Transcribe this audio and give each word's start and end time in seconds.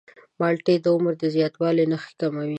مالټې 0.39 0.75
د 0.83 0.85
عمر 0.95 1.13
د 1.21 1.23
زیاتوالي 1.35 1.85
نښې 1.91 2.13
کموي. 2.19 2.49